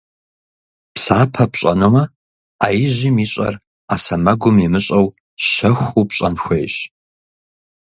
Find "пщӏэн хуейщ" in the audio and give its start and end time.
6.09-6.75